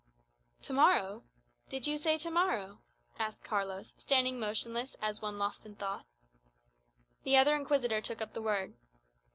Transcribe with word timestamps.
"To 0.63 0.73
morrow! 0.73 1.25
Did 1.69 1.85
you 1.85 1.95
say 1.99 2.17
to 2.17 2.31
morrow?" 2.31 2.79
asked 3.19 3.43
Carlos, 3.43 3.93
standing 3.99 4.39
motionless, 4.39 4.95
as 4.99 5.21
one 5.21 5.37
lost 5.37 5.63
in 5.63 5.75
thought. 5.75 6.07
The 7.21 7.37
other 7.37 7.55
Inquisitor 7.55 8.01
took 8.01 8.19
up 8.19 8.33
the 8.33 8.41
word. 8.41 8.73